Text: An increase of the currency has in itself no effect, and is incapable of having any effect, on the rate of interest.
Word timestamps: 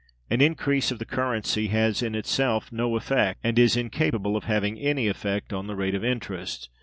An 0.31 0.41
increase 0.41 0.89
of 0.89 0.97
the 0.97 1.05
currency 1.05 1.67
has 1.67 2.01
in 2.01 2.15
itself 2.15 2.71
no 2.71 2.95
effect, 2.95 3.39
and 3.43 3.59
is 3.59 3.77
incapable 3.77 4.35
of 4.35 4.45
having 4.45 4.79
any 4.79 5.07
effect, 5.07 5.53
on 5.53 5.67
the 5.67 5.75
rate 5.75 5.93
of 5.93 6.03
interest. 6.03 6.71